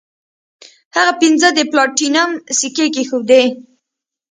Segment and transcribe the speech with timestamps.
[0.95, 3.43] هغه پنځه د پلاټینم سکې کیښودې.